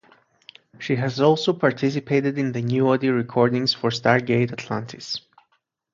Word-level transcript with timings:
She 0.79 0.95
has 0.95 1.19
also 1.19 1.53
participated 1.53 2.35
in 2.35 2.53
the 2.53 2.61
new 2.63 2.89
audio 2.89 3.11
recordings 3.11 3.75
for 3.75 3.91
"Stargate 3.91 4.51
Atlantis". 4.51 5.21